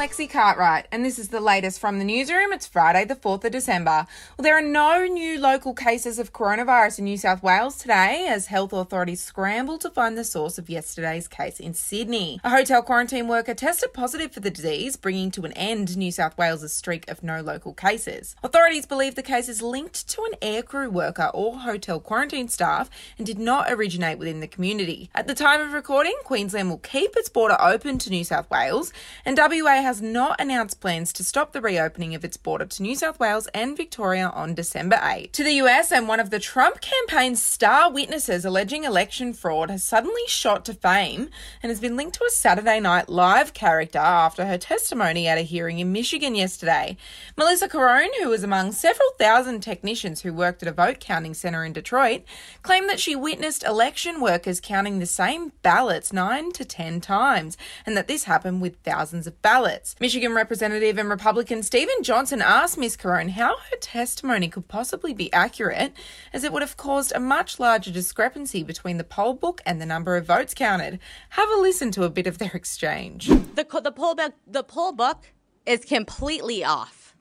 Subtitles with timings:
[0.00, 2.54] Lexi Cartwright, and this is the latest from the newsroom.
[2.54, 4.06] It's Friday, the 4th of December.
[4.38, 8.46] Well, there are no new local cases of coronavirus in New South Wales today as
[8.46, 12.40] health authorities scramble to find the source of yesterday's case in Sydney.
[12.42, 16.38] A hotel quarantine worker tested positive for the disease, bringing to an end New South
[16.38, 18.34] Wales' streak of no local cases.
[18.42, 22.88] Authorities believe the case is linked to an aircrew worker or hotel quarantine staff
[23.18, 25.10] and did not originate within the community.
[25.14, 28.94] At the time of recording, Queensland will keep its border open to New South Wales,
[29.26, 32.94] and WA has not announced plans to stop the reopening of its border to New
[32.94, 35.32] South Wales and Victoria on December 8.
[35.32, 39.82] To the US, and one of the Trump campaign's star witnesses alleging election fraud has
[39.82, 41.28] suddenly shot to fame
[41.60, 45.40] and has been linked to a Saturday Night Live character after her testimony at a
[45.40, 46.96] hearing in Michigan yesterday.
[47.36, 51.64] Melissa Carone, who was among several thousand technicians who worked at a vote counting center
[51.64, 52.22] in Detroit,
[52.62, 57.96] claimed that she witnessed election workers counting the same ballots nine to ten times and
[57.96, 59.79] that this happened with thousands of ballots.
[60.00, 62.96] Michigan Representative and Republican Stephen Johnson asked Ms.
[62.96, 65.92] Carone how her testimony could possibly be accurate,
[66.32, 69.86] as it would have caused a much larger discrepancy between the poll book and the
[69.86, 70.98] number of votes counted.
[71.30, 73.28] Have a listen to a bit of their exchange.
[73.28, 75.32] The the poll book the poll book
[75.66, 77.14] is completely off,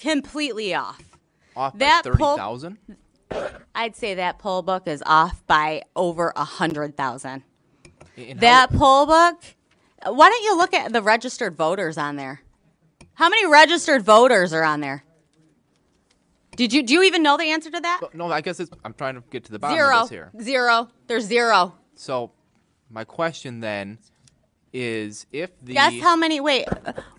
[0.00, 1.02] completely off.
[1.56, 2.78] Off That by 30,000?
[3.74, 7.42] I'd say that poll book is off by over a hundred thousand.
[8.16, 9.42] And how- That poll book.
[10.04, 12.40] Why don't you look at the registered voters on there?
[13.14, 15.04] How many registered voters are on there?
[16.56, 18.00] Did you do you even know the answer to that?
[18.12, 19.96] No, I guess it's, I'm trying to get to the bottom Zero.
[19.96, 20.30] of this here.
[20.40, 20.88] Zero.
[21.06, 21.74] There's zero.
[21.94, 22.32] So,
[22.90, 23.98] my question then
[24.72, 26.40] is if the Guess how many?
[26.40, 26.66] Wait.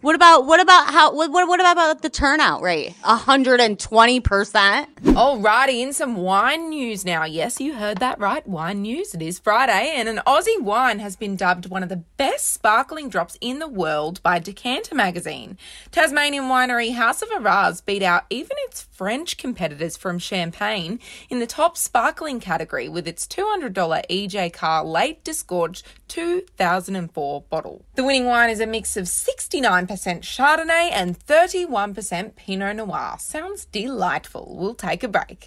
[0.00, 1.14] What about what about how?
[1.14, 2.94] What what, what about the turnout rate?
[3.02, 4.88] hundred and twenty percent.
[5.14, 7.24] Oh, Alrighty, in some wine news now.
[7.24, 8.46] Yes, you heard that right.
[8.46, 9.14] Wine news.
[9.14, 13.08] It is Friday, and an Aussie wine has been dubbed one of the best sparkling
[13.08, 15.58] drops in the world by Decanter magazine.
[15.90, 20.98] Tasmanian winery House of Arras beat out even its French competitors from Champagne
[21.28, 27.84] in the top sparkling category with its $200 EJ Carr late disgorged 2004 bottle.
[27.94, 29.86] The winning wine is a mix of 69%
[30.22, 33.16] Chardonnay and 31% Pinot Noir.
[33.18, 34.56] Sounds delightful.
[34.58, 35.46] We'll take a break.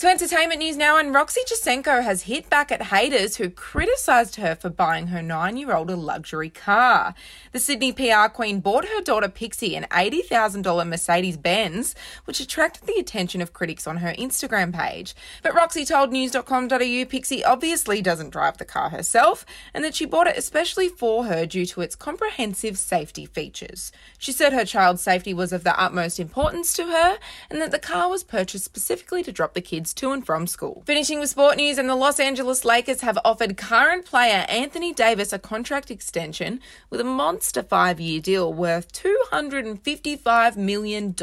[0.00, 4.54] To entertainment news now, and Roxy Jacenko has hit back at haters who criticised her
[4.54, 7.14] for buying her nine year old a luxury car.
[7.52, 11.94] The Sydney PR queen bought her daughter Pixie an $80,000 Mercedes Benz,
[12.26, 15.14] which attracted the attention of critics on her Instagram page.
[15.42, 20.26] But Roxy told news.com.au Pixie obviously doesn't drive the car herself and that she bought
[20.26, 23.92] it especially for her due to its comprehensive safety features.
[24.18, 27.18] She said her child's safety was of the utmost importance to her
[27.48, 30.82] and that the car was purchased specifically to drop the kids to and from school.
[30.86, 35.32] Finishing with sport news, and the Los Angeles Lakers have offered current player Anthony Davis
[35.32, 36.60] a contract extension
[36.90, 41.14] with a monster five year deal worth $255 million.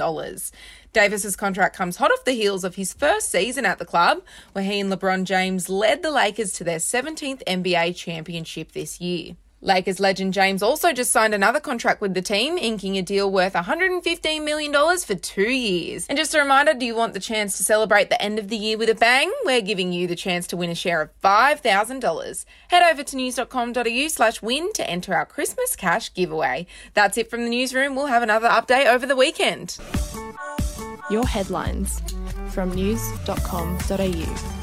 [0.94, 4.64] Davis's contract comes hot off the heels of his first season at the club, where
[4.64, 9.36] he and LeBron James led the Lakers to their 17th NBA championship this year.
[9.64, 13.54] Lakers legend James also just signed another contract with the team, inking a deal worth
[13.54, 16.06] $115 million for two years.
[16.08, 18.58] And just a reminder do you want the chance to celebrate the end of the
[18.58, 19.32] year with a bang?
[19.46, 22.46] We're giving you the chance to win a share of $5,000.
[22.68, 26.68] Head over to news.com.au slash win to enter our Christmas cash giveaway.
[26.94, 27.96] That's it from the newsroom.
[27.96, 29.78] We'll have another update over the weekend.
[31.10, 32.02] Your headlines
[32.52, 34.63] from news.com.au.